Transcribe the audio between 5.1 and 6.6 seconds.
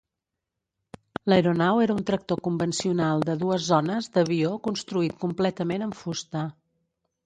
completament amb fusta.